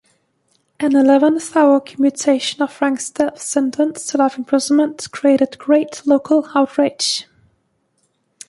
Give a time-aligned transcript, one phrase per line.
[0.79, 7.27] An eleventh-hour commutation of Frank's death sentence to life imprisonment created great local outrage.